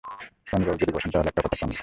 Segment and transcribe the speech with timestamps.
[0.47, 1.79] চন্দ্রবাবু যদি বসেন তা হলে একটা কথা– চন্দ্র।